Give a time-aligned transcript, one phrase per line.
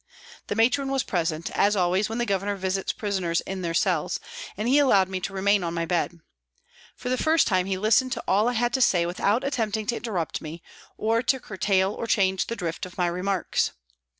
[0.47, 4.19] The Matron was present, as always when the Governor visits prisoners in their cells,
[4.57, 6.21] and he allowed me to remain on my bed.
[6.95, 9.95] For the first time he listened to all I had to say without attempting to
[9.97, 10.63] interrupt me,
[10.97, 13.73] or to curtail or change the drift of my remarks.